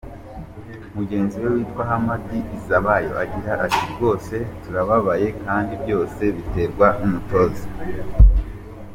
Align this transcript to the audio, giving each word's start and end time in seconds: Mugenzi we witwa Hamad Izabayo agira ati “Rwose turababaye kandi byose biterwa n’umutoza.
Mugenzi 0.95 1.35
we 1.41 1.47
witwa 1.55 1.81
Hamad 1.89 2.23
Izabayo 2.57 3.11
agira 3.23 3.51
ati 3.65 3.83
“Rwose 3.93 4.35
turababaye 4.63 5.27
kandi 5.43 5.73
byose 5.83 6.21
biterwa 6.35 6.87
n’umutoza. 6.99 7.65